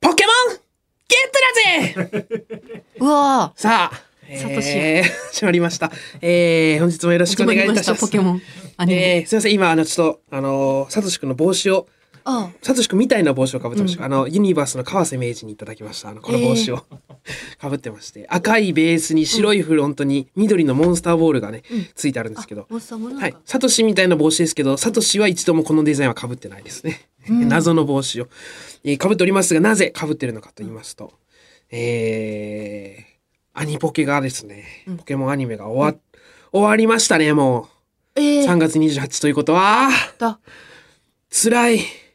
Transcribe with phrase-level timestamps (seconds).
[0.00, 0.58] ポケモン
[1.08, 2.82] ゲットだぜ!
[3.00, 3.96] うわさあ、
[4.36, 5.90] サトシえー、 始まりました。
[6.20, 8.00] えー、本日もよろしくお願いいたします。
[8.00, 8.42] ポケモン。
[8.88, 11.97] えー、すいません、今、あの、ちょっと、あのー、サトシ君の帽子を、あ
[12.62, 14.04] サトシ君みたいな帽子をかぶってました。
[14.04, 16.10] あの、ユニバースの川瀬明治にいただきました。
[16.10, 16.84] あの、この帽子を、
[17.58, 21.62] かぶってまして、赤いベースに白いフロントに緑のモンスターボールがね、
[21.94, 23.36] ついてあるんですけど、はい。
[23.44, 27.08] サトシみたいな帽子ですけど、サトシは一度もこのデザインは被ってないですね。
[27.28, 28.28] 謎の帽子を、
[28.84, 31.12] えー、被っておりますが、なぜ被ってるのかと言いますと、
[31.70, 34.64] えー、アニポケがですね、
[34.98, 35.98] ポケモンアニメが終わ、
[36.52, 37.68] 終わりましたね、も
[38.16, 38.20] う。
[38.20, 40.40] えー、3月28ということは、だ
[41.30, 42.07] 辛い。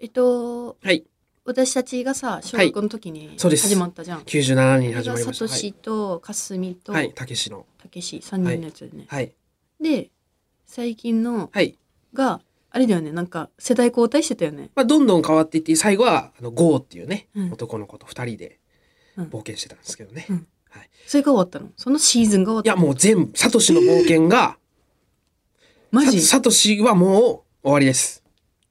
[0.00, 1.04] ええっとはい。
[1.44, 5.48] 私たちがさ小学校の時に始まったじゃん、97年に始まりました。
[5.48, 7.04] サトシとかすみとはい。
[7.06, 7.14] はい。
[7.14, 7.66] たけしの。
[7.78, 9.32] たけし3人のやつでね、はい。
[9.80, 10.10] で
[10.66, 11.76] 最近のはい。
[12.14, 12.40] が
[12.70, 18.58] あれだよねなんか世代交代してたよねまあ、どんどん変わっていって、最後は、あの、ゴーっていうね、うん男の子と二人で
[19.16, 20.26] うん冒険してたんですけどね。
[20.30, 20.90] うんはい。
[21.06, 21.68] それが終わったの？
[21.76, 24.56] そのシーズンが終いや、わったもう全部、サトシの冒険が、
[25.90, 26.20] マジ？
[26.20, 28.22] ササトシはもう終わりです。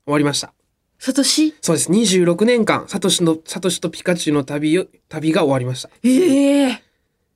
[0.05, 0.53] 終わりました。
[0.99, 1.55] サトシ？
[1.61, 1.89] そうです。
[1.89, 5.89] 26年間、サトシの、サトシとピカチュウの旅を、旅が終わりました。
[6.03, 6.83] ええ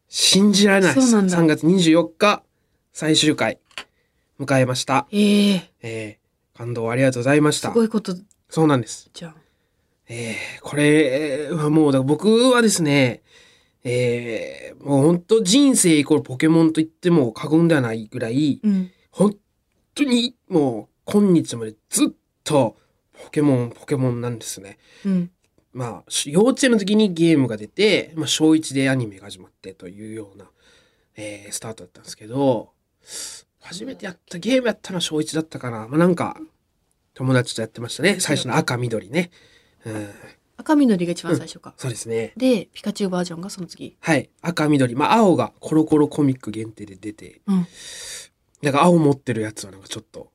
[0.09, 1.09] 信じられないです。
[1.11, 2.43] そうなんだ3月24日、
[2.91, 3.59] 最終回、
[4.39, 5.07] 迎えました。
[5.11, 7.71] えええー、感動ありがとうございましすた。
[7.71, 8.15] ごいこと
[8.49, 9.09] そうなんです。
[9.13, 9.35] じゃん
[10.09, 13.21] えー、これはもう、だから僕はですね、
[13.85, 19.35] えー、もう本当人生イコールポケモンと言っても過言ではないぐらい、うん本
[19.95, 22.07] 当にもう今日までずっ
[22.43, 22.75] と
[23.23, 24.77] ポケモンポケモンなんですね。
[25.05, 25.31] うん。
[25.71, 30.45] まあし幼稚園の時にゲームが出て、まあ、小1でアニメが始まってというような、
[31.15, 32.71] えースタートだったんですけど
[33.61, 35.87] 初めてやったゲームやったのは小1だったかな。
[35.87, 36.37] まあなんか
[37.13, 38.19] 友達とやってましたね。
[38.19, 39.31] 最初の赤緑ね。
[39.85, 40.09] うん、
[40.57, 42.33] 赤緑が一番最初か、そうですね。
[42.37, 43.97] でピカチュウバージョンがその次。
[43.99, 44.29] はい。
[44.41, 44.95] 赤緑。
[44.95, 47.41] まあ青がコロコロコミック限定で出て。
[47.47, 47.67] うん。
[48.61, 50.31] なんか青持ってるやつはなんかちょっと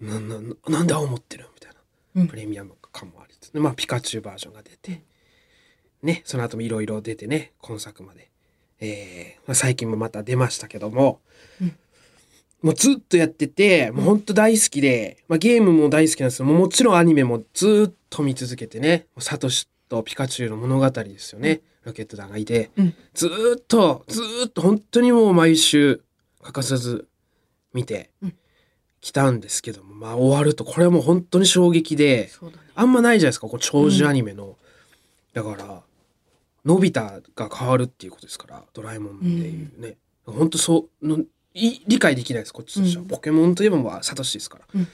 [0.00, 2.22] ななななんで青持ってるみたいな。
[2.22, 2.28] うん。
[2.28, 3.54] プレミアム感もありつつ。
[3.54, 5.02] ね、まあ、ピカチュウバージョンが出て、
[6.02, 8.30] ね、その後もいろいろ出てね、今作まで。
[8.80, 11.20] えーまあ、最近もまた出ましたけども、
[11.60, 11.76] うん。
[12.62, 22.94] もうずっとやってて、もう本当大好きで、まあ、ゲームも大好きなんですけども、もちろんアニメもずっと見続けてね、サトシとピカチュウの物語ですよね、ロケット団がいて、うん。
[23.12, 26.02] ずーっと、ずーっと本当にもう毎週
[26.42, 27.06] 欠かさず
[27.72, 28.10] 見て。
[28.22, 28.36] うん
[29.04, 34.56] きたんですけども、まあ終わるとこれはもう本当に衝撃で、ねあんまないじゃないですか、こう長寿アニメの。
[35.34, 35.82] だから、
[36.64, 39.96] のび太が変わるっていうことですから、ドラえもんっていうね。
[40.24, 41.18] 本当そうの
[41.52, 43.02] い、理解できないです、こっちとしては。
[43.02, 44.64] うんポケモンといえばまあ、サトシですから。
[44.74, 44.88] うん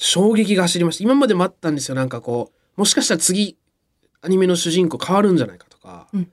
[0.00, 1.02] 衝撃が走りました。
[1.04, 3.56] 今までもあったんですよ、なんかこう、もしかしたら次、
[4.20, 6.30] アニメの主人公変わるんじゃないかとか、うん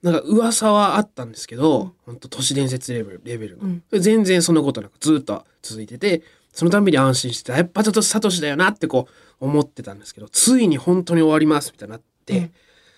[0.00, 6.22] なんか噂はあったんですけど、うん本当都市伝説レベルレベルの、うん全然そんなことなくずっと続いてて
[6.58, 9.06] そのたんびに安心してやっぱちょっとサトシだよなってこ
[9.40, 12.52] う思ってたんですけどついに本当に終わりますみたいになって、うん。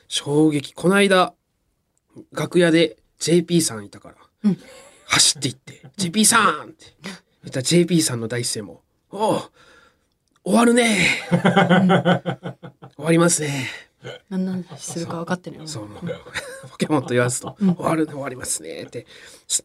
[0.08, 0.72] 衝撃。
[0.72, 1.34] この間
[2.32, 4.58] 楽屋で JP さんいたから、うん。
[5.04, 8.80] 走っていって「JP さん!」って言ったら JP さんの第一声も
[9.12, 9.42] 「おう
[10.42, 11.06] 終わるね
[12.96, 13.68] 終わりますね」
[14.30, 15.88] 何の話するか分かってないそう
[16.70, 17.74] ポケモンと言わずと、うん。
[17.74, 19.06] 終わる終わりますねって。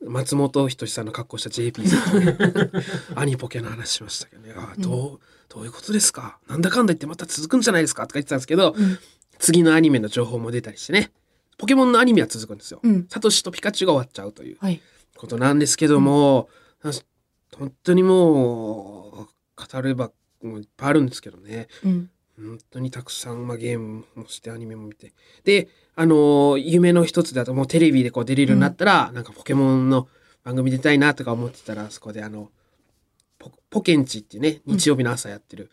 [0.05, 2.69] 松本人志さんの格好した JP さんと
[3.15, 4.53] アニポケの話しましたけどね。
[4.57, 6.37] あどうどういうことですか？
[6.47, 8.99] なんだかんだ言ってまた続くんじゃないですかとか言ってたんですけど、うん。
[9.39, 11.11] 次のアニメの情報も出たりしてね。
[11.57, 13.07] ポケモンのアニメは続くんですよ、うん。
[13.09, 14.81] サトシとピカチュウが終わっちゃうというはい。
[15.15, 16.49] ことなんですけども、
[17.55, 20.11] 本当にもう語れば
[20.43, 21.67] もういっぱいあるんですけどね。
[21.85, 25.13] うん本当にたくさん、まあ、ゲームもしてアニメも見て。
[25.43, 30.07] であのー夢の一つだともうテレビでこう出れるようになったら、なんかポケモンの
[30.43, 32.49] 番組出たいなとか思ってたらそこであの
[33.39, 35.71] ポポケンチっていうね日曜日の朝やってる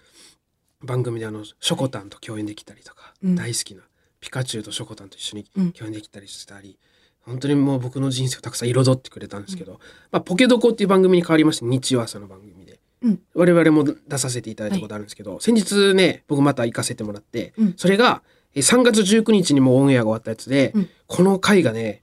[0.82, 3.34] 番組であのショコタンと共演できたりとか、うん。
[3.34, 3.82] 大好きな
[4.20, 5.72] ピカチュウとショコタンと一緒にうん。
[5.72, 6.78] 共演できたりしたり、
[7.22, 9.80] 本当にもう僕の人生をたくさん彩ってくれたんですけど、
[10.10, 12.52] まあ、ポケドコっていう番組に変わりまして日曜朝の番組。
[12.52, 12.61] で。
[13.02, 13.20] うん。
[13.34, 17.74] 我々も出させていただいたことあるんですけど、先日ね僕また行かせてもらって、うん。
[17.76, 18.22] それが
[18.54, 20.88] え3月19日にもうオンエアが終わったやつで、うん。
[21.06, 22.02] この回がね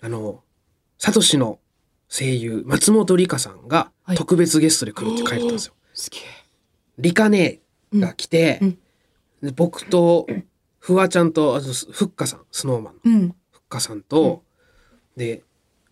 [0.00, 0.42] あの
[0.98, 1.58] サトシの
[2.08, 4.16] 声優松本里香さんがはい。
[4.16, 5.74] 特別ゲストで来るって書いてたんですよ。
[6.98, 7.60] リカ姉
[7.94, 8.60] が来て、
[9.54, 10.26] 僕と
[10.78, 13.28] フワちゃんとあとフッカさんスノーマンのうん。
[13.28, 14.42] フッカさんと、
[15.16, 15.42] で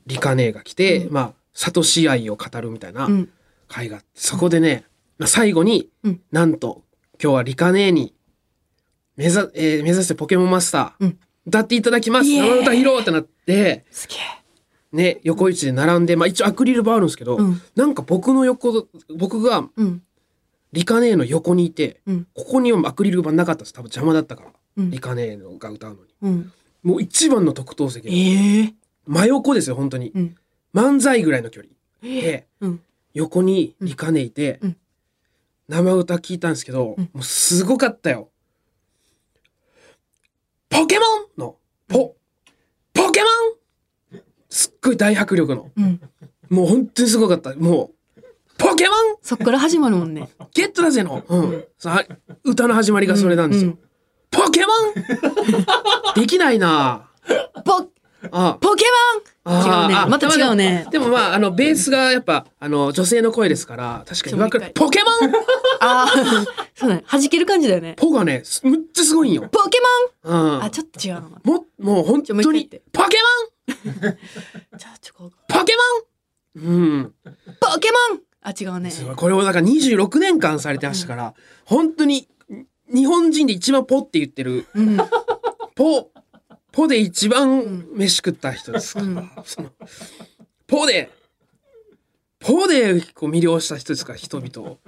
[0.06, 1.12] リカ姉が来て、うん。
[1.12, 3.06] まあサトシ愛を語るみたいな。
[3.06, 3.30] うん
[3.68, 4.84] 会がそこでね、
[5.18, 6.82] まあ、最後に、うんなんと
[7.22, 8.14] 今日はリカ姉に
[9.16, 14.18] 目指、えー目指してポケモンマスター、うん歌っていただきます生歌披露ってなって、すげえ。
[14.96, 20.02] ね、横一で並んで、まあ一応アクリル板あるんですけど、うんなんか僕の横、僕がうん。
[20.72, 22.26] リカネーの横にいて、うん。
[22.34, 23.72] ここにはアクリル板なかったです。
[23.72, 24.50] 多分邪魔だったから。
[24.78, 26.08] うんリカネーのが歌うのに。
[26.22, 26.52] うん。
[26.82, 28.08] もう一番の特等席。
[28.08, 28.74] ええ。
[29.06, 30.10] 真横ですよ、本当に。
[30.14, 30.34] うん。
[30.74, 31.72] 漫才ぐらいの距離。
[32.02, 32.80] で、うん。
[33.16, 34.76] 横にリカネいて、うん。
[35.68, 37.04] 生歌聞いたんですけど、うん。
[37.14, 38.28] もうすごかったよ。
[40.68, 41.28] ポケモン！
[41.38, 41.56] の、
[41.88, 42.14] ポ、
[42.92, 44.20] ポケモン！
[44.50, 45.70] すっごい大迫力の。
[45.74, 46.00] うん。
[46.50, 47.54] もう本当にすごかった。
[47.54, 48.20] もう、
[48.58, 49.16] ポケモン！
[49.22, 50.28] そっから始まるもんね。
[50.52, 52.04] ゲットだぜの、うん、さ
[52.44, 53.70] 歌の始まりがそれなんですよ。
[53.70, 53.78] うん
[54.30, 54.94] ポケモン！
[56.20, 57.08] できないな。
[57.64, 57.88] ポ、
[58.32, 58.84] あポケ
[59.44, 60.06] モン違うねあ。
[60.08, 60.86] また違うね。
[60.90, 65.32] でもまあ、あの、ベースがやっぱ、あの、女性の声ですから、確かにわかポケモン？
[65.80, 66.08] ああ、
[66.74, 67.04] そうだね。
[67.10, 67.94] 弾ける感じだよね。
[67.96, 69.42] ポがね、すむっちゃすごいんよ。
[69.50, 69.78] ポケ
[70.24, 70.32] うん。
[70.32, 71.22] モンあ、ちょっと違うな。
[71.44, 73.16] も、もう本当にポケ
[74.76, 75.74] じゃあ、ちょ、モン ポケ
[76.56, 76.66] モン？
[76.66, 77.14] うん。
[77.60, 78.90] ポケモンあ、違うね。
[78.90, 79.16] すごい。
[79.16, 81.34] これをだから26年間されてましたから、
[81.64, 82.28] 本当に、
[82.92, 84.96] 日本人で一番ポって言ってる、うん。
[85.74, 86.10] ポ、
[86.76, 89.00] ポで一番ん飯食った人ですか？
[89.00, 89.70] ら、うんその
[90.66, 91.10] ポで、
[92.38, 94.12] ポでこう魅了した人ですか？
[94.12, 94.78] ら、人々を。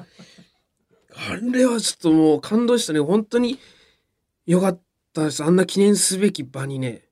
[1.16, 3.00] あれはちょっともう感動したね。
[3.00, 3.58] 本当に
[4.44, 4.80] よかっ
[5.14, 5.42] たです。
[5.42, 7.04] あんな記念すべき場にね。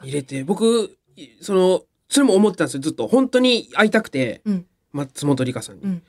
[0.00, 3.08] 入れて、僕、いその、それも思ってたんですよ、ずっと。
[3.08, 4.66] 本当に会いたくて、うん。
[4.92, 5.82] 松本里香さんに。
[5.82, 6.02] うん。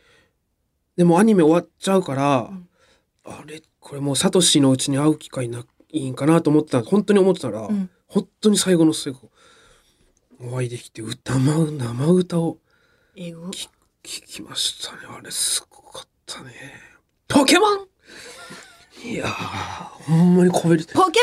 [0.95, 2.69] でもアニメ終わっちゃうから、うん
[3.25, 7.89] あれこれもうサトシのうちに会う機会ないいんかなと思ってた本当に思ってたら、うん。
[8.07, 9.29] 本当に最後の最後
[10.41, 12.57] お会いできて歌ま生歌を。
[13.15, 13.51] 聞
[14.01, 15.03] きましたね。
[15.07, 16.51] あれすごかったね。
[17.27, 17.87] ポケモン！
[19.05, 19.29] いやー
[20.03, 21.19] ほんまにこべるポケ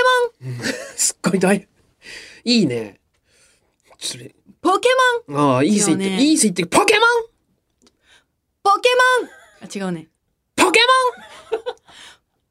[0.96, 1.68] すっごい大
[2.44, 3.00] いいね。
[3.98, 4.34] それ。
[4.62, 4.88] モンポケ
[5.28, 5.38] モン！
[5.54, 7.04] ああいい線言って、ねいい線言ってポケモン！
[8.62, 8.88] ポケ
[9.20, 9.30] モン！
[9.62, 10.08] あ、違うね。
[10.56, 10.80] ポケ
[11.52, 11.62] モン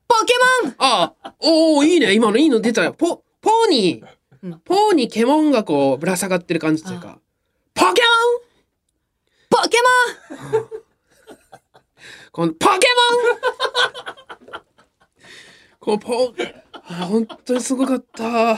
[0.10, 0.34] ポケ
[0.64, 2.14] モンああ、おおいいね。
[2.14, 2.94] 今のいいの出たよ。
[2.94, 4.04] ポ、ポーに、
[4.42, 7.20] うんポーにケモンがこうぶら下がってる感じっていうか、
[7.76, 8.02] ポケ
[9.50, 9.78] ポケ
[10.50, 10.66] モン
[12.32, 12.88] このポケ
[14.50, 14.62] モン
[15.80, 16.34] このポ、
[16.74, 18.24] あ本当にすごかった。
[18.24, 18.58] モン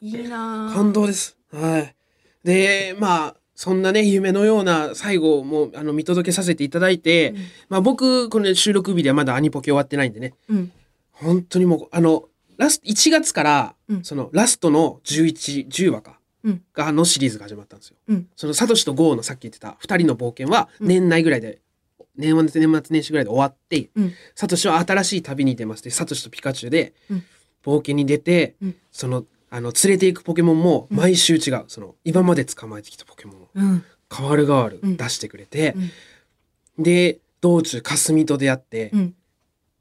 [0.00, 1.36] いいなぁ感動です。
[1.52, 1.96] はい。
[2.44, 7.36] で、まあ、そんなね、夢のような最後をもうあの見届けさせていただいて、うん
[7.68, 10.72] まあ僕、この収録日ではまだアニポケ終わってないんでね、うん。
[11.12, 12.24] 本当にもう、あの、
[12.56, 17.96] ラスト、1月から、うんそのラストの11、10話か、うんが、のシリーズが始まったんですよ。
[18.08, 18.28] うん。
[18.36, 21.60] その、サトシとゴーのさっき言ってた2人の冒険は、うん年内ぐらいで、
[22.16, 24.12] 年末年末年始ぐらいで終わって、うん。
[24.34, 27.24] サトシは新しい旅に出ますで、サトシとピカチュウでうん、
[27.64, 31.64] 冒険に出て、うんその、あの、連れていくポケモンもうん毎週違う。
[31.68, 33.84] その、今まで捕まえてきたポケモンを、うん。
[34.14, 35.74] 変わる変わるうん出してくれて
[36.78, 36.82] う、ん。
[36.82, 39.14] で、道中、かすみと出会って、うん。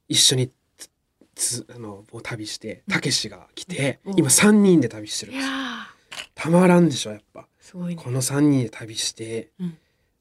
[0.07, 0.89] 一緒につ
[1.63, 5.45] つあの旅してたけしが来て、うん今3人で旅してるいやー
[6.35, 8.01] たまらんでしょやっぱすごいね。
[8.01, 9.77] この3人で旅して、うん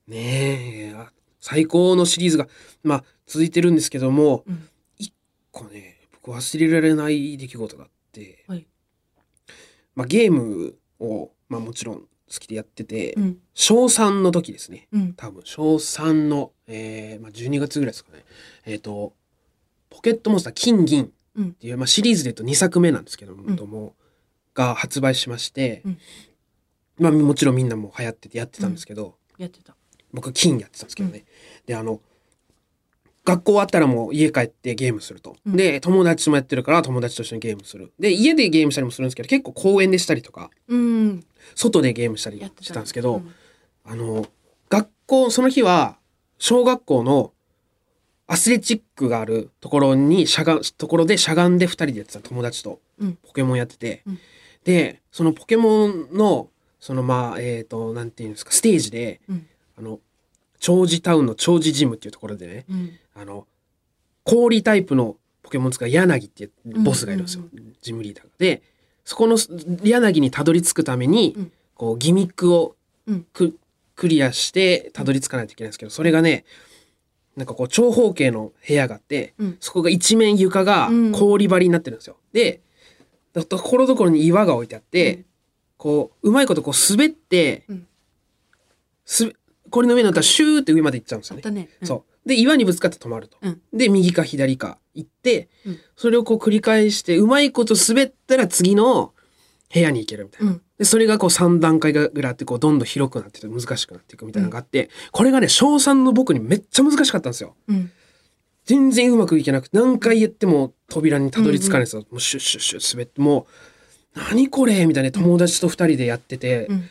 [0.06, 2.48] ねえあ最高のシリーズが
[2.82, 4.68] まあ続いてるんですけどもうん。
[4.98, 5.12] 一
[5.50, 8.66] 個ね僕忘れられない出来事があって、はい
[9.94, 13.38] まあ、ゲームを、まあ、もちろん好きでやってて、うん。
[13.54, 14.88] 小3の時ですね。
[14.92, 15.12] うん。
[15.14, 18.24] 多分小3の、えーまあ、12月ぐらいですかね。
[18.66, 19.14] えっ、と
[19.88, 21.48] ポケットモンスター金銀うん。
[21.48, 23.94] っていう、まあ、シリーズで言うと2作目なんですけども、
[24.54, 25.98] が発売しまして、うん。
[26.98, 29.74] まあもちろんみんなも流行っててやってたんですけど、やってた。
[30.12, 31.24] 僕金やってたんですけどね、
[31.66, 32.00] であの
[33.24, 41.24] 学校終わったらもう家帰ってゲームすると、うんで友達ともやってるから友達と一緒にゲームするで家でゲームしたりもするんですけど結構公園でしたりとかうん。
[41.54, 42.64] 外でゲームしたりやってた。
[42.64, 43.34] したんですけど、うん
[43.84, 44.26] あの、
[44.68, 45.96] 学校、その日は、
[46.38, 47.32] 小学校の
[48.26, 54.18] アスレチックがあるところにしゃが、ところでしゃがんで二人でやってた友達とうんポケモンやってて、うん
[54.62, 56.50] で、そのポケモンの、
[56.80, 59.46] そのまあ、えっ、と、なんていうんですか、ステージで、うん。
[59.78, 60.00] あの、
[60.60, 62.90] 長寿タウンの長寿ジムっていうところでね、うん。
[63.14, 63.46] あの、
[64.22, 68.30] 氷タイプのポケモン使う柳っていうボスがいるんですよ、うんジムリーダーが。
[68.38, 68.62] で、
[69.04, 69.36] そこの
[69.82, 72.76] 柳にたどり着くために、うんこう、ギミックを
[73.06, 73.26] うん。
[73.32, 73.58] ク
[73.96, 76.46] クリアしてたどり着かないといけないんですけどそれがね
[77.36, 82.16] なんかこう長方形の部屋があって、うんそこが一面床がうん氷張りになってるんですよ。
[82.32, 82.62] で
[83.46, 85.24] ところどころに岩が置いてあって、うん
[85.76, 87.86] こううまいことこう滑って、うん
[89.04, 89.34] す
[89.70, 91.50] 氷の上になったらシューって上まで行っちゃうんですよね。
[91.50, 91.68] ね。
[91.80, 93.38] うんそうで岩にぶつかって止まると。
[93.40, 93.60] うん。
[93.72, 99.12] で右か左か行って、うんそれをこう繰り返して、うまいこと滑ったら次の
[99.72, 100.52] 部屋に行けるみたいな。
[100.52, 100.62] うん。
[100.78, 107.54] で、それがこう3段階ぐらいあって、こうどんどん広くなってて難しくなっていくみたいなのがあって、これがね、小3の僕にめっちゃ難しかったんですよ。
[107.68, 107.90] うん。
[108.64, 112.04] 全然うまくいけなくて、何回言っても扉にたどり着かないんですよ。
[112.10, 113.46] もうシュッシュッシュッ滑って、も
[114.16, 116.88] う、何これみたいな友達と二人でやってて、うん。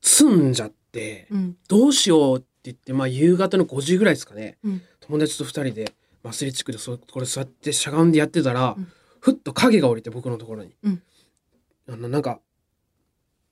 [0.00, 0.76] 積んじゃって、
[1.30, 1.56] うん。
[1.68, 4.58] どうしようって言って、まあ夕方の5時ぐらいですかね。
[4.64, 4.82] うん。
[5.00, 8.88] 友達と二人でアスレチックでそこれ座ってしゃがんでやってたら、うん
[9.20, 11.02] ふっと影が降りて僕のところに、うん
[11.88, 12.40] あのなんか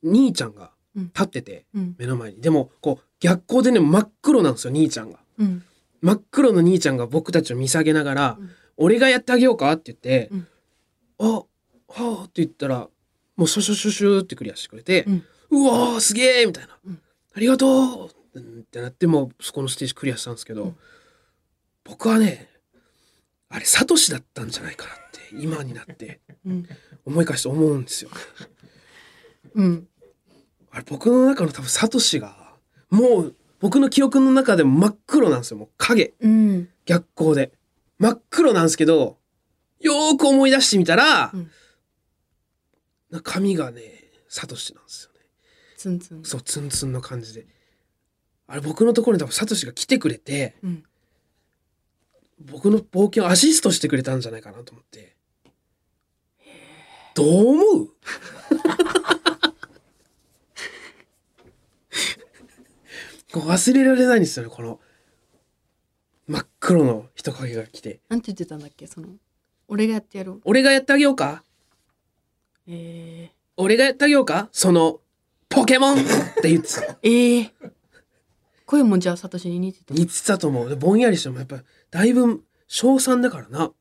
[0.02, 1.94] 兄ちゃんがうん立っててうん。
[1.98, 5.62] 目の前にでもこう逆光でね真っ黒なんですよ兄ちゃんがうん。
[6.02, 8.50] 真っ黒の兄ちゃんが僕たちを見下げながら「うん
[8.82, 10.46] 俺がやってあげようか?」って言ってうん
[11.20, 11.44] 「あは
[11.88, 12.88] あ」って言ったら
[13.36, 17.00] もうシュシュシュシュってクリアしてくれてうん「うわーすげえ!」みたいなうん
[17.34, 20.76] 「ありがとう!」ってなってもうそこのステージクリアしたんですけど、うん
[21.82, 22.48] 僕はね
[23.48, 26.68] あれサトシだったんじゃないかなって今になってうん。
[27.04, 28.10] 思い返して思うんですよ。
[29.54, 29.88] うん。
[30.70, 32.54] あれ僕の中の多分サトシが
[32.90, 36.68] もう僕の記憶の中でも真っ黒なんですよもう影うん。
[36.84, 37.50] 逆光で
[37.98, 39.18] 真っ黒なんですけど
[39.80, 41.50] よーく思い出してみたら、うん
[43.10, 43.82] な髪がね
[44.28, 45.09] サトシなんですよね
[45.80, 46.22] ツンツン。
[46.24, 47.46] そうツンツンの感じで。
[48.46, 50.84] あれ僕のところに多分サトシが来てくれてうん。
[52.38, 55.16] 僕の冒険をアシストしてくれたんじゃないかなと思って。
[57.14, 57.90] どう思う？
[63.32, 64.80] 忘れられないんですよねこの
[66.26, 68.00] 真っ黒の人影が来て。
[68.08, 68.86] なんて言ってたんだっけ？
[68.86, 69.08] その、
[69.68, 70.40] 俺がやってやろう。
[70.44, 71.42] 俺がやってあげようか？
[72.68, 74.48] え俺がやってあげようか？
[74.52, 75.00] その
[75.50, 75.96] ポケモンっ
[76.40, 76.96] て言ってたー。
[77.02, 77.50] ええー。
[78.64, 79.92] 声もじゃあ、サトシに似てた。
[79.92, 80.68] 似てたと思う。
[80.68, 83.72] でぼんやりしてもやっぱだいぶ小3だからな。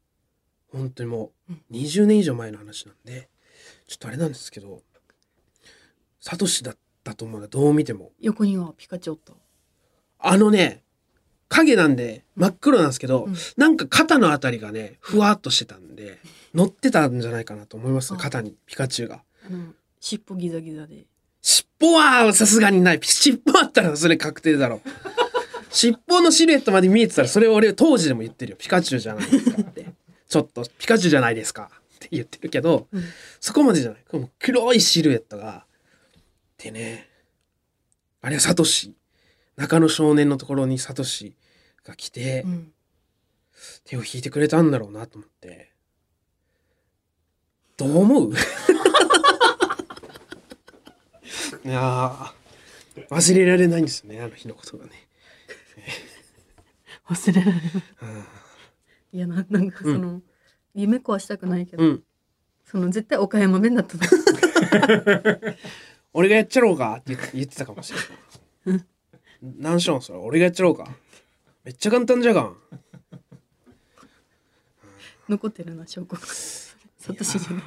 [0.71, 1.63] 本当にもううん。
[1.71, 3.29] 20年以上前の話なんで。
[3.88, 4.81] ちょっとあれなんですけど。
[6.19, 7.47] サトシだったと思うな。
[7.47, 8.11] どう見ても。
[8.19, 9.33] 横にはピカチュウおった。
[10.21, 10.83] あのね
[11.49, 13.35] 影なんで真っ黒なんですけど、うん。
[13.57, 16.19] なんか肩のあたりがねふわっとしてたんで
[16.55, 18.17] 乗ってたんじゃないかなと思いますあ。
[18.17, 19.23] 肩にピカチュウが。
[19.45, 21.05] あの、尻尾ギザギザで。
[21.41, 23.00] 尻尾はさすがにない。
[23.01, 24.81] 尻尾あったらそれ確定だろ。
[25.72, 28.58] 尻尾のシルエットまで見えてたらそれは俺当時でも言ってるよ。
[28.58, 29.86] ピカチュウじゃないですかって。
[30.27, 31.69] ちょっとピカチュウじゃないですか。
[31.74, 33.03] って言ってるけどうん。
[33.39, 34.03] そこまでじゃない。
[34.10, 35.65] この黒いシルエットが。
[36.58, 37.10] でね
[38.22, 38.93] あれはサトシ。
[39.55, 41.36] 中野少年のところにサトシ
[41.86, 42.72] が来て、うん。
[43.84, 45.72] 手を引いてくれたんだろうなと思って。
[47.77, 48.34] どう思う？
[51.65, 54.91] いやー忘れられないんですよねあの日のことがね、
[57.07, 57.62] 忘れられない。
[57.74, 58.25] うん
[59.12, 60.21] いや、ななんかその、
[60.75, 62.03] 夢壊したくないけど、うん
[62.65, 64.03] その絶対岡山弁だったの。
[66.13, 67.91] 俺がやっちゃろうかって言ってたかもし
[68.65, 68.86] れない
[69.41, 70.95] 何しょんそれ俺がやっちゃろうか
[71.63, 72.57] めっちゃ簡単じゃがん
[75.27, 76.21] 残ってるな、証拠が。
[76.98, 77.63] サトシじゃない。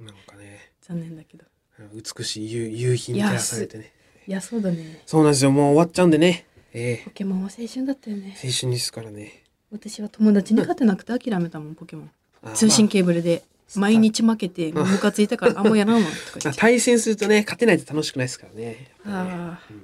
[0.00, 1.44] なんかね残念だけど。
[1.92, 3.92] 美しい夕夕日に照らされてね。
[4.26, 5.02] いや、そうだね。
[5.06, 5.50] そうなんですよ。
[5.50, 6.46] もう終わっちゃうんでね。
[6.72, 8.36] えポケモンは青春だったよね。
[8.42, 8.46] え。
[8.46, 9.42] 青春ですからね。
[9.70, 12.10] 私は友達に勝てなくて諦めたもん、ポケモン。
[12.54, 13.42] 通信ケーブルで。
[13.74, 16.60] 毎日負けて、ムカついたから、あ、もうやらんわ、 とかまあ言って。
[16.60, 18.90] 対戦するとね勝てないと楽しくないですからね。
[19.06, 19.74] ああ、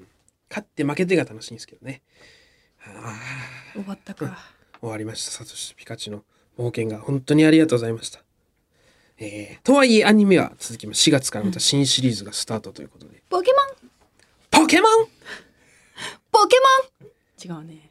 [0.50, 2.02] 勝って負けてが楽しいんですけどね。
[2.84, 3.18] あ
[3.72, 4.26] 終わったか。
[4.26, 5.30] ー終わりました。
[5.30, 6.24] サトシピカチュウの
[6.58, 7.02] 冒険が。
[7.02, 8.22] 本当にありがとうございました
[9.20, 11.08] えー、とはいえアニメは続きます。
[11.08, 13.90] 4月からまた新シリーズがスタートということで、ポケモン？
[14.50, 15.06] ポケモン？
[16.30, 16.56] ポケ
[17.00, 17.60] モン？
[17.60, 17.90] 違うね。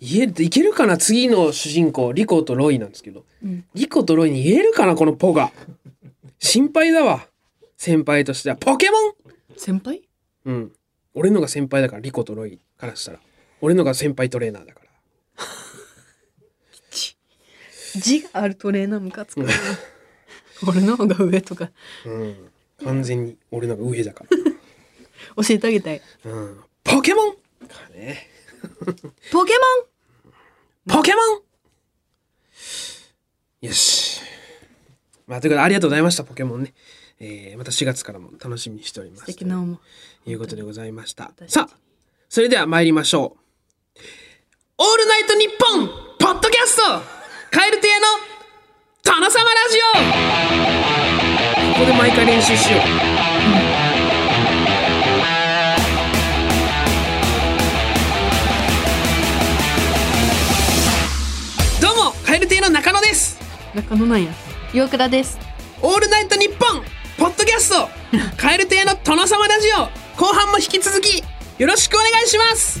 [0.00, 0.96] 言えるいけるかな？
[0.96, 3.24] 次の主人公リコとロイなんですけど。
[3.44, 3.64] うん。
[3.74, 5.52] リコとロイに言えるかなこのポが？
[6.38, 7.26] 心配だわ。
[7.76, 8.56] 先輩としては。
[8.56, 9.12] ポケモン？
[9.58, 10.00] 先輩？
[10.46, 10.72] うん。
[11.14, 13.18] 俺のが先輩だからリコとロイからしたら。
[13.60, 14.86] 俺のが先輩トレーナーだから。
[18.00, 19.50] 字があるトレーナームカつくな。
[20.66, 21.70] 俺の方が上とか
[22.04, 22.50] うん
[22.84, 24.30] 完全に俺のが上だから
[25.44, 26.02] 教えてあげたい。
[26.24, 27.32] うんポケモン
[27.68, 28.28] かね
[29.30, 30.30] ポケモ
[30.92, 30.96] ン？
[30.96, 31.42] ポケモン
[33.62, 34.20] よし。
[35.26, 36.74] まあ、ということでありがとうございました、ポケモンね。
[37.20, 39.20] えー、また4月からも楽しみにしております。
[39.20, 39.78] 素敵な思い。
[40.24, 41.24] ということでございました。
[41.36, 41.76] 私さあ、
[42.28, 44.00] それでは参りましょう。
[44.78, 46.82] オールナイトニッポンポッドキャスト
[47.52, 48.06] カエル亭の
[49.02, 49.30] 殿様ラ
[49.70, 51.74] ジオ。
[51.74, 52.82] ここで毎回練習しよう。
[61.80, 63.38] どうも、カエル亭の中野です。
[63.74, 64.32] 中野なんや。
[64.72, 65.38] 岩倉です。
[65.82, 66.82] オールナイトニッポン
[67.18, 67.88] ポッドキャスト。
[68.36, 70.02] カエル亭の殿様ラジオ。
[70.16, 71.24] 後半も引き続き
[71.58, 72.80] よろしくお願いします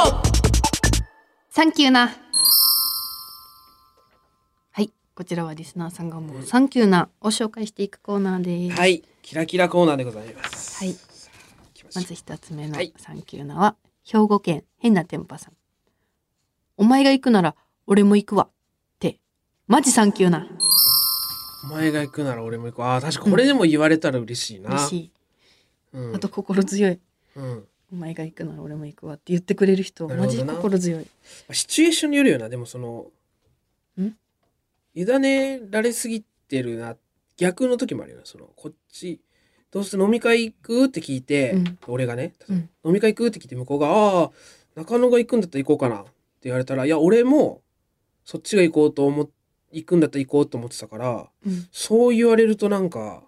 [1.53, 2.15] サンキューな。
[4.71, 8.79] はいこちらはリスナーさんがもうサンキューなを紹介していくコーナーです。
[8.79, 10.77] はいキラキラコーナーでございます。
[10.77, 10.95] はい。
[11.73, 12.93] 来まず一つ目のはい。
[12.95, 15.53] サンキューなは、兵庫県変なテンパさん。
[16.77, 17.55] お前が行くなら
[17.85, 18.45] 俺も行くわ。
[18.45, 18.49] っ
[18.99, 19.19] て、
[19.67, 20.47] マジサンキューな。
[21.65, 22.85] お前が行くなら俺も行く。
[22.85, 25.11] ああ確かこれでも言われたら嬉しいな、嬉しい。
[25.95, 26.15] うん。
[26.15, 26.99] あと心強い。
[27.35, 31.07] うん、お前が行くなら俺も行くわって言ってくれる人、マジ心強い。
[31.51, 33.11] シチュエーションによるよなでもその
[33.99, 34.15] ん？
[34.95, 36.95] 委ねられすぎてるな
[37.37, 39.19] 逆の時もあるよなそのこっち
[39.71, 41.77] どうせ飲み会行くって聞いて、うん。
[41.87, 42.69] 俺がね、うん。
[42.85, 44.31] 飲み会行くって聞いて向こうが「ああ
[44.75, 46.11] 中野が行くんだったら行こうかな」って
[46.43, 47.61] 言われたら「いや俺も
[48.23, 49.29] そっちが行こうと思っ
[49.73, 53.23] 行くんだったら行こうと思ってたからうん、そう言われるとなんか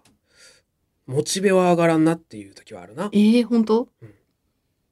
[1.06, 3.08] モチベは上がらんなっていう時はあるな。
[3.12, 3.16] え。
[3.18, 4.14] ー、本当、うん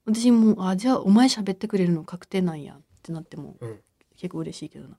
[0.04, 3.80] 私も、あ、じゃあお前喋ってくれるの確定なんやってなっても、うん
[4.18, 4.96] 結構嬉しいけどな。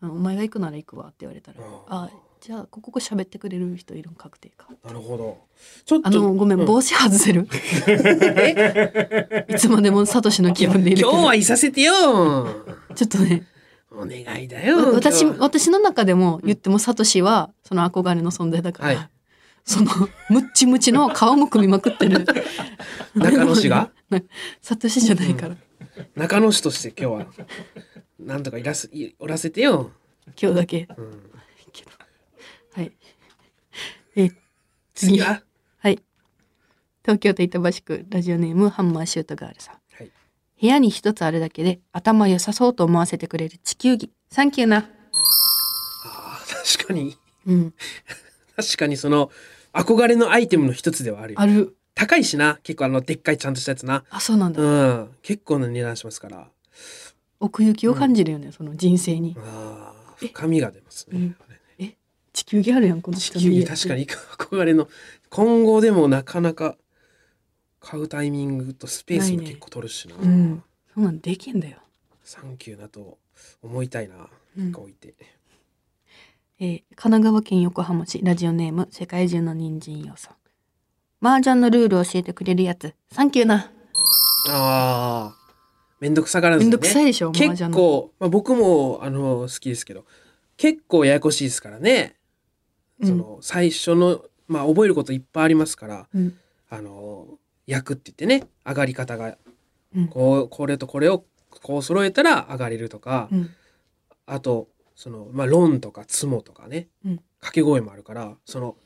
[0.00, 4.66] あお前が行くなら行くわって言われたら、ああ、じゃあここ喋ってくれる人いるの確定か。
[4.84, 5.38] なるほど。
[5.84, 7.46] ちょっとあの、ごめん、う帽子外せる？
[9.48, 11.92] いつまでもサトシの気分でいる今日はいさせてよ。
[12.96, 13.46] ちょっとね、
[13.92, 14.92] お願いだよ。
[14.92, 19.08] 私、私の中でも言ってもサトシは、その憧れの存在だから、はい
[19.64, 19.90] その、
[20.28, 22.24] ムッチムチの顔も組みまくってる。
[23.14, 23.90] 中野氏が？
[24.60, 25.56] サトシじゃないから、
[26.14, 27.26] 中野市として今日は
[28.18, 29.90] なんとかいらすいおらせてよ。
[30.40, 30.88] 今日だけ。
[30.96, 31.30] うん、
[32.74, 32.92] はい。
[34.16, 34.30] え、
[34.94, 35.42] 次次は？
[35.78, 36.02] はい。
[37.02, 39.74] 東京都板橋区ラジオネームハンマーシュートガールさん。
[39.74, 40.10] はい
[40.60, 44.12] 部屋に一つあるだけで頭良さそうと思わせてくれる地球儀。
[44.30, 44.88] サンキューな。
[46.06, 47.74] あー確かにうん。
[48.56, 49.30] 確かにその
[49.74, 51.76] 憧れのアイテムの一つではあるよある。
[51.94, 54.04] 高いしな結構あのでっかいちゃんとしたやつな。
[54.10, 54.62] あ、そうなんだ。
[54.62, 56.48] うん結構な値段しますから。
[57.40, 59.36] 奥行きを感じるよね、その人生に。
[59.38, 61.18] あー深みが出ますね。
[61.18, 61.36] うん
[62.32, 64.88] 地球儀あるやん、この人地球儀確かに憧れの
[65.30, 66.76] 今後でもなかなか
[67.78, 70.16] 買うタイミングとスペースも結構取るしな。
[70.16, 70.62] うん。
[70.92, 71.78] そんなんできんだよ。
[72.24, 73.18] サンキューだと
[73.62, 74.28] 思いたいな。
[74.58, 75.14] うん置いて。
[76.60, 80.30] えー神奈川県横浜市ラジオネーム世界中の人参要素。
[81.20, 82.94] 麻雀のルールを教えてくれるやつ。
[83.10, 83.72] サンキューな。
[84.50, 85.34] ああ。
[85.98, 86.76] めんどくさがらずに、ね。
[86.76, 90.04] めんどくさいでしょ麻結構、まあ、僕もあの好きですけど
[90.56, 92.16] 結構ややこしいですからね。
[93.00, 96.38] うんその最初のまあ覚えることいっぱいありますからうん。
[96.70, 97.26] あの
[97.66, 99.36] 役って言ってね上がり方が
[99.96, 103.50] うんこうこれとこれをこう揃えたら上がれるとか、うん。
[104.26, 108.76] あとそのまあ論とかツモとかね、うん掛け声もあるからその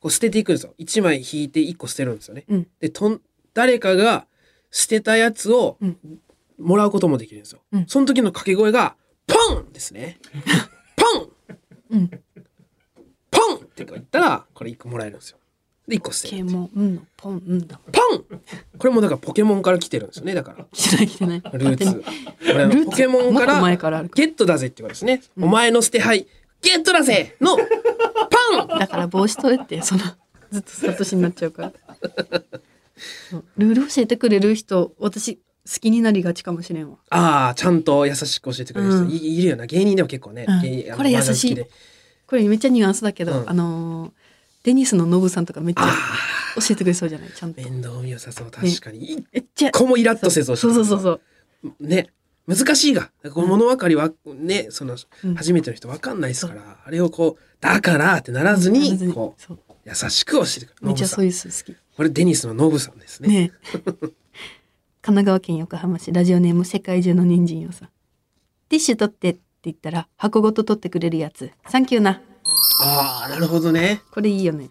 [0.00, 2.44] こう捨てていくんですよ1枚引いて1個捨てるんですよね。
[2.48, 2.68] うん。
[2.80, 3.20] でとん
[3.52, 4.26] 誰かが
[4.70, 5.98] 捨てたやつをうん
[6.58, 7.60] もらうこともできるんですよ。
[7.72, 10.18] うんその時の掛け声がポンですね。
[10.96, 11.30] ポン
[11.90, 12.08] うん。
[13.30, 15.38] ポンって言ったらこれ1個もらえるんですよ。
[15.88, 16.46] で1個捨てる。
[16.46, 17.80] ケモンのポンうんだ。
[17.90, 18.24] ポン
[18.78, 20.66] これもだからポケモンから来てるんですよねだから。
[20.72, 21.40] 来てない来てない。
[21.40, 21.94] ルーツ。
[22.02, 22.04] こ
[22.46, 23.46] れルーツポケモンか
[23.90, 25.22] らゲットだぜってことですね。
[25.40, 26.26] お前の捨て牌
[26.62, 28.78] ゲットだぜのポンら。
[28.78, 30.02] だから帽子取れって、その、
[30.50, 31.72] ずっとサトシになっちゃうから。
[33.56, 35.40] ルール教えてくれる人、私、好
[35.80, 36.96] きになりがちかもしれんわ。
[37.10, 40.52] ああちゃんと優しく教えてくれる人、うんいいるよな芸人でも結構ね、う
[40.92, 41.56] んこれ優しい
[42.26, 44.10] これめっちゃニュアンスだけど、うんあのー
[44.68, 47.30] デニスのノブさんとかめっちゃあ教えてくれそうじゃない？
[47.30, 47.64] ちゃんとあ。
[47.64, 49.70] 面倒見よさそう確かに、一めっちゃ。
[49.70, 51.20] 個もイラッとせず教えてそうそうそうそ
[51.80, 51.86] う。
[51.86, 52.08] ね
[52.46, 59.54] 難しいがこの物分かりはねそのうん初めての人分かんないですから、あれをこうだからってならずにこう
[59.86, 61.76] 優しく教えてくれるめっちゃそういう人好き。
[61.96, 63.52] これデニスのノブさんですね
[65.00, 67.88] 神奈川県横浜市ラジオネーム世界中の人参よさん。
[68.68, 71.50] ティッシュ取ってって言ったら箱ごと取ってくれるやつ。
[71.68, 72.20] サンキューな。
[72.80, 74.02] ああなるほどね。
[74.10, 74.70] これいいよね。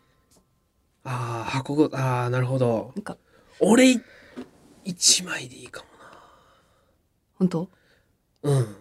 [1.04, 2.91] ああ箱ごああなるほど。
[2.95, 3.17] なんか。
[3.60, 4.02] 俺
[4.86, 5.84] 一枚でいいか
[7.36, 7.60] 本当？
[7.60, 7.69] も
[8.43, 8.76] なうん。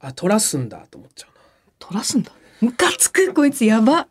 [0.00, 1.40] あ取らすんだと思っちゃうな。
[1.78, 2.32] 取らすんだ。
[2.60, 3.32] ムカつく。
[3.32, 4.08] こいつやば。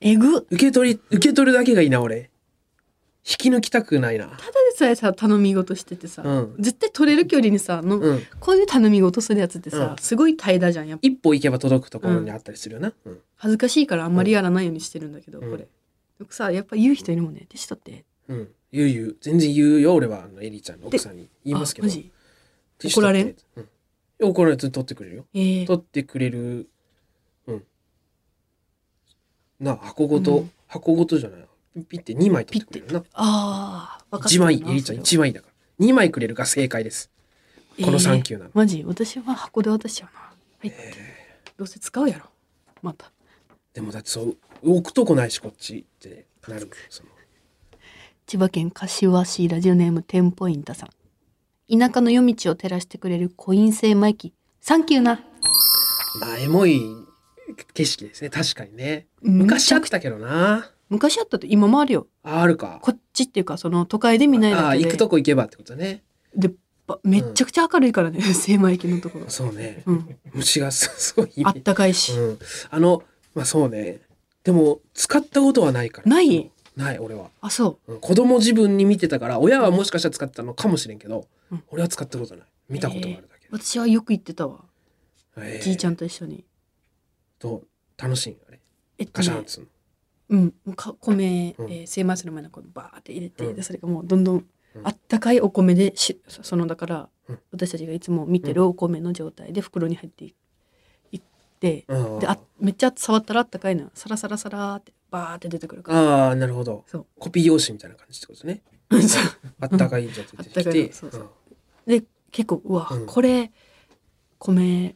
[0.00, 0.46] えぐ。
[0.50, 2.30] 受け取り受け取るだけがいいな俺
[3.28, 4.26] 引き抜きたくないな。
[4.26, 6.54] ただでさえさ頼み事しててさ、うん。
[6.58, 8.22] 絶対取れる距離にさの、うん。
[8.40, 9.96] こういう頼み事するやつってさ、うん。
[9.98, 11.06] すごい怠惰じゃんやっぱ。
[11.06, 13.18] 一歩行けば届くところにあったりするよな、うん。
[13.36, 15.50] 恥ずかしいからあんまりやらないようにしてるんだけど、うん。
[15.50, 15.68] これ。
[16.30, 17.44] さやっぱ言う人いるもんね。
[17.48, 18.06] 手下って。
[18.28, 19.16] うん、言う言う。
[19.20, 21.88] 全然言うよ俺はあのエリちゃんの奥さんに言いますけど。
[22.82, 23.36] 怒られん？
[24.20, 25.26] 怒られず取ってくれるよ。
[25.34, 26.68] えー、取ってくれる
[27.46, 27.64] うん。
[29.60, 30.50] な箱ごと、うん。
[30.66, 31.40] 箱ごとじゃない？
[31.84, 32.80] ピッて2枚取って。
[32.80, 33.04] くれるな。
[33.14, 34.36] ああ分かった。
[34.36, 35.86] 1な枚エリちゃん1枚だから。
[35.86, 37.10] 2枚くれるが正解です。
[37.82, 38.82] この3級なの、マジ？
[38.84, 40.20] 私は箱で渡しちゃうな。
[40.20, 40.28] は
[40.64, 40.94] いって、
[41.56, 42.26] どうせ使うやろ。
[42.82, 43.12] また。
[43.72, 46.68] でもだってそう置くとこないしこっちってなる
[48.26, 51.78] 千葉県柏市ラジオネームテンポインタさん。
[51.78, 55.20] 田舎の夜道を照らしてくれるコイン製マイキサンキューな。
[56.20, 56.80] まあエモい
[57.74, 58.30] 景色ですね。
[58.30, 59.06] 確かにね。
[59.22, 62.06] うん昔あったけどな昔あったって今もあるよ。
[62.22, 62.78] ああるか。
[62.82, 64.84] こっちっていうかその都会で見ないああだけで。
[64.84, 66.02] 行くとこ行けばってことね。
[66.34, 66.50] で
[66.86, 69.82] ばめっちゃくちゃ明るいからね、精米機のところ、そうね。
[69.86, 72.38] うん、虫がすすごいあったかいし、うん、
[72.70, 73.02] あの
[73.34, 74.00] まあそうね。
[74.44, 76.10] でも使ったことはないから。
[76.10, 76.50] ない？
[76.76, 77.94] ない俺は、あそう。
[77.94, 78.00] ん。
[78.00, 81.62] 子供自分に見てたから親はもしかしたら使ってたのかもしれんけど、うん。
[81.70, 82.46] 俺は使ったことない。
[82.68, 83.48] 見たことがあるだけ。
[83.50, 84.64] う、私はよく行ってたわ、
[85.36, 85.62] えー。
[85.62, 86.44] じいちゃんと一緒に。
[87.38, 87.64] と
[87.96, 88.60] 楽しいあれ
[88.98, 89.68] えっとねガシャンつんの
[90.30, 90.54] うん。
[90.76, 91.70] か米、うん。
[91.70, 93.56] えー精米する前のこのバーって入れて、うん。
[93.56, 94.36] でそれがもうどんどん
[94.74, 94.86] うん。
[94.86, 97.38] あったかいお米でしそのだから、うん。
[97.52, 100.34] 私たちがいつも見てるお米の状態で袋に入ってい
[101.12, 101.20] いっ
[101.60, 103.90] て、うんであめっちゃ触ったらあったかいのよ。
[103.94, 106.26] サラサラサラーってバーって出てくるから。
[106.26, 106.84] ああなるほど。
[106.86, 107.06] そう。
[107.18, 108.62] コピー用紙みたいな感じってことね。
[108.90, 109.22] そう。
[109.60, 110.92] あったかいじゃ出てきて。
[110.92, 111.30] そうそう。
[111.86, 113.06] で結構うわ、うん。
[113.06, 113.50] これ
[114.38, 114.94] 米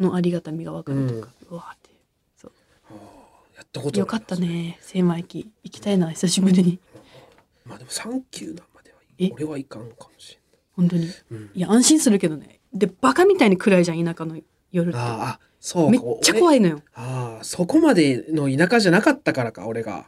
[0.00, 1.77] のありがたみが分かるとか、うわってそうや
[3.68, 4.78] ったことないよかったね。
[4.80, 5.50] 精米機。
[5.62, 6.10] 行きたいな。
[6.10, 6.80] 久しぶりに。
[7.64, 8.96] まあでも3級なんまでは
[9.34, 10.38] 俺はいかんかもし
[10.74, 11.08] 本当に？
[11.30, 12.60] うん、いや安心するけどね。
[12.72, 14.38] でバカみたいに暗いじゃん田舎の
[14.72, 14.98] 夜って。
[14.98, 15.90] あーあそうか。
[15.90, 20.06] めっちゃ怖いのよ、ああそこまでの田舎じゃなかったからか俺が。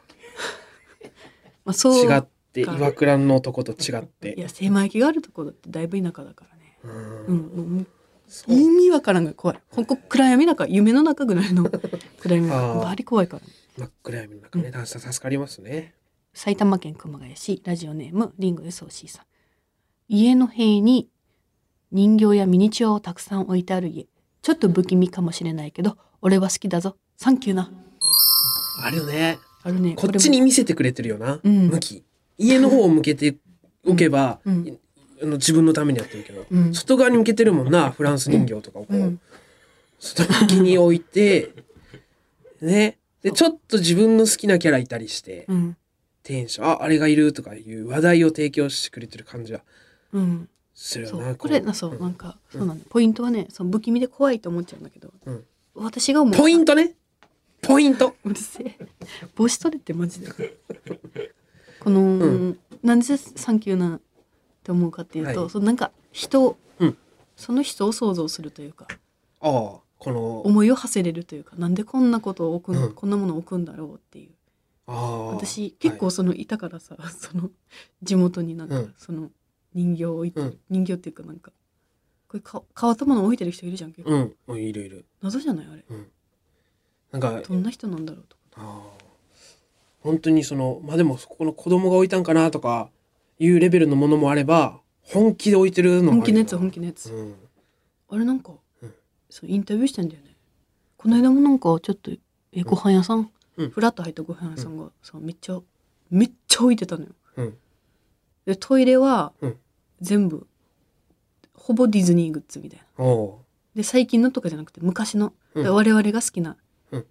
[1.64, 6.78] まあ、そう違ってか岩倉のとこと違っいてや精米機があるところってだいぶ田舎だからね。
[6.84, 7.86] ううんん、うん、
[8.46, 9.60] 意味わからんが怖い。
[9.70, 11.64] ほんこ暗闇だから夢の中ぐらいの
[12.20, 12.48] 暗闇。
[12.48, 12.84] だあー。
[12.84, 13.42] バリ怖いから。
[13.76, 15.94] 真っ暗闇の中ね、助助かりますね。
[16.32, 19.24] 埼玉県熊谷市ラジオネームリンゴでソーシーさん。
[20.08, 21.08] 家の塀に
[21.90, 24.06] 人形やミニチュアをたくさん置いてある家。
[24.42, 26.96] ちょっと不気味かもしれないけど俺は好きだぞ。
[27.16, 27.70] サンキューな。
[28.82, 29.38] あるよね。
[29.62, 29.94] あるね。
[29.96, 31.68] こっちに見せてくれてるよな、うん。
[31.68, 32.04] 向き。
[32.38, 33.36] 家の方を向けて
[33.84, 34.78] おけば、うん
[35.22, 36.74] あの自分のためにやってるけど、うん。
[36.74, 39.20] 外側に向けてるもんなフランス人形とかをこう、うん。
[39.98, 41.50] 外向きに置いて
[42.60, 42.98] ね。
[43.22, 45.76] でちょっと自分の好きなキャラいたりして、うん。
[46.22, 49.60] テンションああれがいるとかいう話題を提供してくれてる感じは
[50.12, 50.48] うん。
[50.74, 51.36] するよなそう。
[51.36, 52.84] これなそうなんかそうなんだ。
[52.88, 55.44] ポイントはねその不気味で怖いと思っちゃうんだけどうん。
[55.74, 56.34] 私が思う。
[56.34, 56.94] ポイントね。
[57.62, 58.16] ポイント。
[58.24, 58.78] うるせえ。
[59.36, 60.28] 帽子取れってマジで。
[61.80, 64.00] この、なんでサンキューな
[64.70, 65.50] って思うかっていうと、はい。
[65.50, 66.96] そのなんか人を、うん。
[67.36, 68.86] その人を想像するというか
[69.40, 72.94] ああこの思いを馳せれるというかなんでこんなことを置くん、うん。
[72.94, 74.30] こんなものを置くんだろうっていう。
[74.86, 77.50] ああ私結構そのいたからさ、その
[78.02, 78.94] 地元になんか、うん。
[78.96, 79.30] その
[79.74, 80.58] 人形を置いてる、うん。
[80.68, 81.52] 人形っていうかなんか
[82.28, 85.04] これか変わったもの置いてる人いるじゃん結構、うん、うん、いるいる。
[85.22, 85.84] 謎じゃないあれ。
[87.12, 88.42] なんかどんな人なんだろうとか。
[88.56, 89.00] ああ。
[90.00, 92.90] 本当にそのまあでもそこの子供が置いたんかなとか
[93.40, 97.34] いうレベルのものもあれば本気で置いてるのもあるよ本気のやつ本気のやつ、うん。
[98.10, 98.94] あれなんか、うん。
[99.30, 100.36] そうインタビューしてんだよね。
[100.98, 102.10] この間もなんかちょっと
[102.52, 103.70] えご飯屋さん、うん。
[103.70, 105.58] フラッと入ったご飯屋さんがさめっちゃ
[106.10, 107.10] めっちゃ置いてたのよ。
[107.36, 107.58] うん。
[108.44, 109.56] でトイレはうん。
[110.02, 110.46] 全部
[111.54, 113.04] ほぼディズニーグッズみたいな。
[113.04, 113.40] お
[113.74, 115.62] で最近のとかじゃなくて昔の、うん。
[115.62, 116.56] で我々が好きな、
[116.90, 117.06] うん。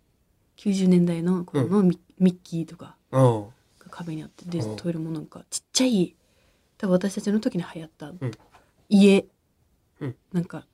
[0.58, 3.50] 90年代の頃のミ,、ミッキーとかが
[3.90, 4.74] 壁にあってでう。
[4.74, 6.16] んトイレもなんかちっちゃい
[6.80, 8.20] 多分私たちの時に流行った、ん。
[8.90, 9.26] 家、
[10.00, 10.16] うん。
[10.34, 10.66] なんか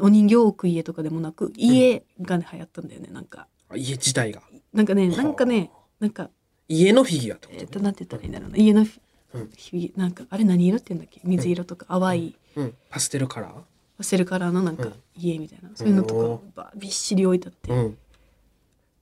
[0.00, 3.46] お人形を置く家とかでもなく家がね流行ったんだよねなんか。
[3.70, 4.42] う家自体が。
[4.72, 6.30] なんかねなんかねなんか
[6.68, 8.56] 家のフィギュアってえっ、ことなんて言ったらいいんだろうな。
[8.56, 9.46] 家のフィ、うん。
[9.48, 11.20] フィなんかあれ何色って言うんだっけ？
[11.24, 12.36] 水色とか淡い。
[12.56, 12.74] うん。
[12.88, 13.52] パステルカラー？
[13.98, 14.94] パステルカラーのなんかうん。
[15.16, 17.98] 家みたいな、そういうのとかばびっしり置いてあって、うん。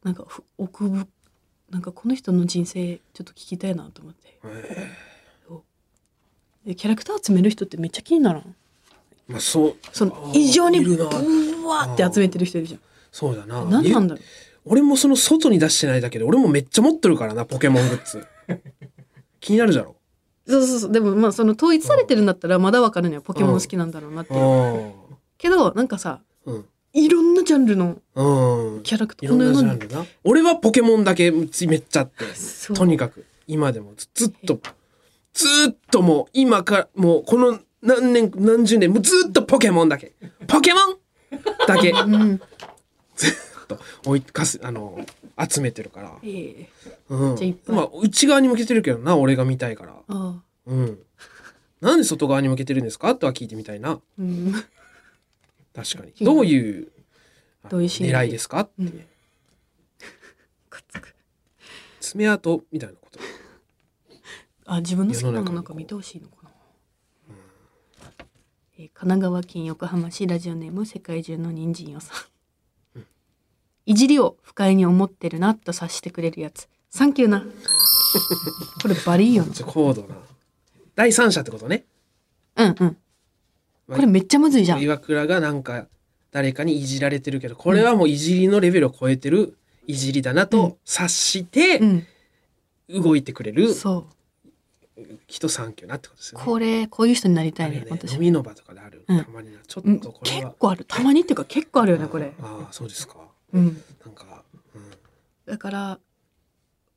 [0.03, 1.07] なんかふ奥ぶ
[1.71, 4.39] なんかこの人の人生ちょっと聞きたいなと思って。
[4.45, 5.08] えで
[6.75, 8.43] キャラクター集める人ってめっちゃ気にならん？
[8.43, 8.45] ー
[9.29, 12.81] まあそうその異常にブワーって集めてる人いるじゃん。
[13.11, 14.25] そうだな何なんだろう？
[14.65, 18.27] 俺もその外に出してないだけで俺もめっちゃ持ってるからなポケモングッズ。
[19.41, 19.97] 気になるじゃろ。
[20.47, 20.93] そうそうそう。
[20.93, 23.21] でもまあその統一されてるんだったらまだわかるのよ。
[23.23, 24.35] ポケモン好きなんだろうなって。
[24.35, 24.93] いうう
[25.37, 26.65] けどなんかさん。
[26.95, 28.83] いろんなジャンルのうん。
[28.83, 30.05] キャラクタいろんこの世のジャンルな。
[30.25, 31.49] 俺はポケモンだけめっ
[31.89, 32.25] ちゃあって。
[32.75, 34.59] とにかく今でもずずっと
[35.39, 40.15] ずっともう今からもうこの何年何十年もうずっとポケモンだけ。
[40.49, 40.99] ポケモン
[41.69, 41.93] だけ。
[41.93, 42.41] うん
[43.69, 44.99] と置いかすあの
[45.39, 46.69] 集めてるから、ええ。
[47.11, 47.37] うん。
[47.37, 47.77] じゃあいっぱい。
[47.77, 49.93] まあ内側に向けてるけどな俺が見たいから。
[49.93, 50.99] ああうん。
[51.81, 53.15] なんで外側に向けてるんですか？
[53.15, 54.01] とは聞いてみたいな。
[54.19, 54.53] うん。
[54.53, 56.13] 確かに。
[56.21, 56.89] どういう
[57.63, 58.61] あのどういう狙いですか？
[58.61, 59.05] って、うん。
[62.01, 63.21] 爪痕みたいなこと
[64.71, 66.51] あ自分の好きな世のなんか見てほしいのかな、
[68.79, 72.13] えー神奈川県横浜市ラジオネーム世界中の人参よさ
[72.97, 73.01] ん、
[73.87, 76.69] いじりを不快に思ってるなと察してくれるやつ。
[76.91, 77.45] サンキューな。
[78.83, 80.15] これバリいいよなちょ高度な。
[80.95, 81.87] 第三者ってことね。
[82.57, 82.97] うんうん。
[83.91, 84.83] これめっちゃむずいじゃん。
[84.83, 85.89] 岩倉がなんか
[86.31, 92.07] 誰かにいじられてるけどこれはもういじりのレベルを超えてるいじりだなと察してうん。
[92.91, 93.75] 動いてくれる。
[93.75, 94.18] そう
[95.27, 96.45] 人サンキューなってことですよね。
[96.45, 97.81] これこういう人になりたいね。
[97.81, 99.25] ね私飲みの場とかである、うん。
[99.25, 100.85] たまになちょうんっとこれは、結構ある。
[100.85, 102.33] たまにっていうか結構あるよねこれ。
[102.41, 103.17] ああそうですか。
[103.53, 103.83] うん。
[104.05, 104.91] なんか、うん、
[105.47, 105.99] だから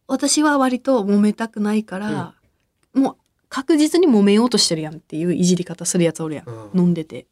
[0.08, 2.36] 私は割と揉めたくないから、
[2.94, 3.18] もう
[3.50, 6.80] 確実に揉めようとしてるやんっていういじり方するやつおるやん、うん。
[6.80, 7.28] 飲んでて。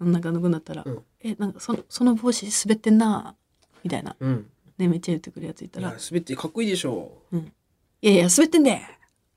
[0.00, 1.02] なんか飲くなったら「うん。
[1.20, 3.34] えなんかそのその帽子滑ってんな」
[3.82, 5.88] みたいな、うん、ね、めっちゃ言ってくるやついたら。
[5.88, 7.12] 滑ってかっこいいでしょ
[8.00, 8.80] 「いやいや滑ってんで!」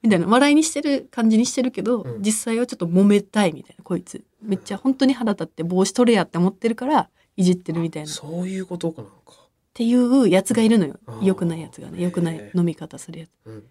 [0.03, 2.21] みたいな笑いにしてる感じにしてるけど、うん。
[2.21, 4.23] 実際はちょっと揉めたいみたいなこいつ。
[4.41, 8.09] めっちゃ本当に腹立って帽子取れやって思ってるからいじってるみたいな。
[8.09, 9.33] っそういうことかなんか、
[9.73, 10.99] ていうやつがいるのよ。
[11.21, 13.29] 良くないやつがね良くない飲み方するやつ。
[13.45, 13.63] うん、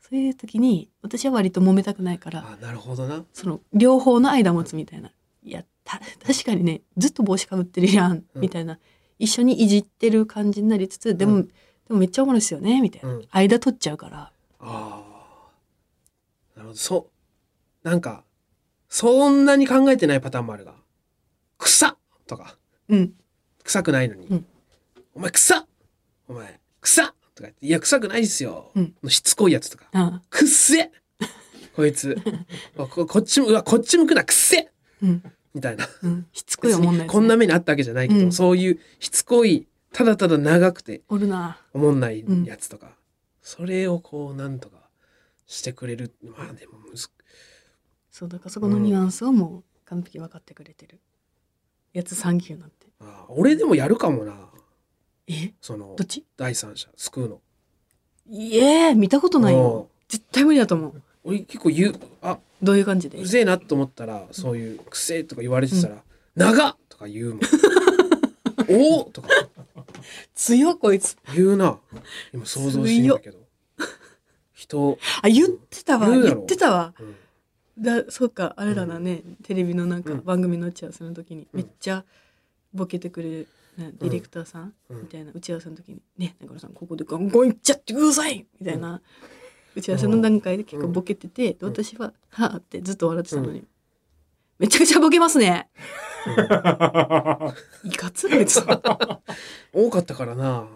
[0.00, 3.24] そういう時に私は割と揉めたくないからあなるほどな。
[3.32, 5.10] その両方の間持つみたいな。
[5.42, 8.40] いやた確かにねずっと帽子かぶってるやん、うん。
[8.40, 8.78] みたいな。
[9.18, 11.46] 一緒にいじってる感じになりつつでも、うん。
[11.46, 11.52] で
[11.90, 13.24] もめっちゃおもろいですよねみたいな、うん。
[13.30, 14.18] 間取っちゃうから。
[14.18, 15.03] ああ
[16.74, 17.10] そ
[17.84, 18.24] うなんか
[18.88, 20.74] そんなに考えてないパターンもあるが
[21.58, 22.56] 「草!」とか。
[22.88, 23.12] うん。
[23.64, 24.46] 臭くないのに「うん。
[25.14, 25.66] お前臭っ！
[26.28, 27.48] お前臭っ!」とか。
[27.48, 28.94] 言って「いや臭くないですよ」うん。
[29.02, 29.88] のしつこいやつとか。
[29.92, 30.92] あ「くっせ!」
[31.74, 32.16] こいつ。
[32.76, 34.70] こここっちもうわこっち向くなくっせ
[35.02, 35.22] うん。
[35.54, 35.88] みたいな。
[36.02, 36.26] うん。
[36.32, 38.32] しつこいもんないこんな目にあったわけじゃないけど、うん。
[38.32, 41.58] そういうしつこいただただ長くておるな。
[41.72, 42.96] おもんないやつとか、
[43.42, 44.83] それをこうなんとか
[45.46, 46.14] してくれる。
[46.22, 47.08] まあでもむず
[48.10, 51.00] そうだからそこのニュアンスをもう完璧分かってくれてる。
[51.92, 52.86] やつサンキューなんて。
[53.00, 54.50] あ俺でもやるかもな。
[55.26, 55.52] え？
[55.60, 56.24] そのどっち？
[56.36, 57.40] 第三者救うの。
[58.26, 59.88] いえ見たことないよ。
[60.08, 61.02] 絶対無理だと思う。
[61.24, 63.18] 俺結構言うあどういう感じで？
[63.18, 66.02] うぜえなと思ったらそういう「くせえ」とか言われてたら
[66.36, 67.40] 「長っ!」とか言うもん
[68.68, 69.28] 「おお!」とか。
[70.34, 71.16] 強っこいつ。
[71.34, 71.78] 言うな。
[72.32, 73.43] 今想像してんだけど
[74.64, 76.08] 人、あ言ってたわ。
[76.08, 76.94] 言ってたわ。
[76.98, 77.14] うん。
[77.82, 80.24] だそうかあれらだね、テレビのなんかうん。
[80.24, 81.60] 番組の打ち合わせの時にうん。
[81.60, 82.04] めっちゃ
[82.72, 85.02] ボケてくれる、ねディレクターさん、うん。
[85.02, 89.02] みたいな打ち合わせの時に「ね中野さんここでガンガンいっちゃってください!」みたいな、
[89.74, 93.64] 打ち合わせの段階で結構ボケてて、で私は「はあ」ってずっと笑ってたのに、
[94.58, 95.68] めちゃくちゃボケますね。
[97.84, 98.62] いかつこいつ。
[99.74, 100.68] 多かったからな。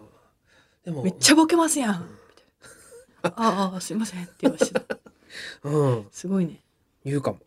[0.85, 1.03] でも。
[1.05, 2.09] めっちゃボケますやん
[3.23, 4.99] ああすいませんって言わしてた。
[5.65, 6.07] うん。
[6.11, 6.61] すごいね。
[7.05, 7.39] 言うかも。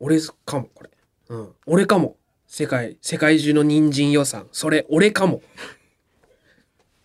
[0.00, 0.90] 俺かもこれ。
[1.28, 1.52] うん。
[1.66, 2.16] 俺かも。
[2.46, 4.48] 世界世界中の人参予算。
[4.52, 5.42] それ俺かも。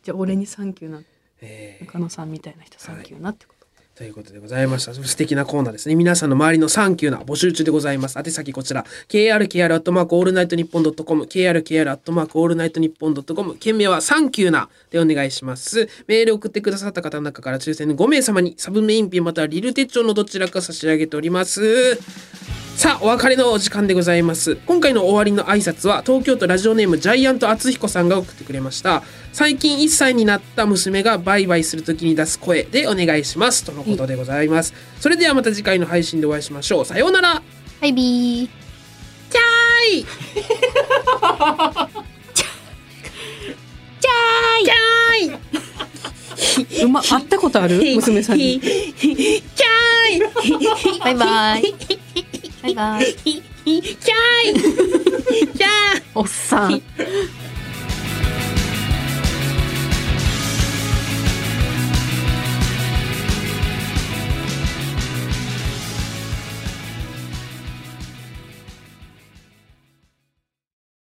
[0.03, 1.03] じゃあ俺にサンキューな
[1.41, 1.85] えー。
[1.85, 3.52] 中野さんみたいな人サンキューなってこと、
[3.95, 4.93] ということでございました。
[4.95, 5.93] 素敵なコーナーですね。
[5.93, 8.17] 皆さんの周りのサンキューな募集中でございます。
[8.17, 8.85] 宛先こちら。
[9.07, 11.25] krkr アットマークオールナイトニッポンドットコム。
[11.25, 13.55] krkr アットマークオールナイトニッポンドットコム。
[13.55, 15.87] 件名はサンキューなでお願いします。
[16.07, 21.99] メール送ってくださった方の中から抽選で5名様にサブメインピンまたはリル手帳のどちらか差し上げております。
[22.75, 24.57] さあ、お別れのお時間でございます。
[24.65, 29.03] 今回の終わりの挨拶は、東京都ラジオネームジャイアント厚彦さんが送ってくれました。
[29.31, 33.63] 最近1歳になった娘がバイバイするときに出す声でお願いします。
[33.63, 34.73] とのことでございます。
[34.99, 36.85] それではまた次回の配信でお会いしましょう。
[36.85, 37.41] さようなら
[37.79, 38.49] バイビー
[39.35, 39.39] は
[39.85, 47.77] いじゃーいじゃーいうま会ったことある？
[47.95, 48.61] 娘さんに
[51.03, 51.73] バイバイ
[52.63, 53.13] バイバイ。
[53.23, 55.47] キャーイ。
[55.49, 56.81] キャーおっさん